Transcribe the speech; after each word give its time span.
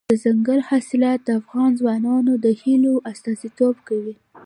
دځنګل 0.09 0.59
حاصلات 0.69 1.19
د 1.23 1.29
افغان 1.39 1.69
ځوانانو 1.79 2.33
د 2.43 2.45
هیلو 2.61 2.93
استازیتوب 3.11 3.75
کوي. 3.87 4.15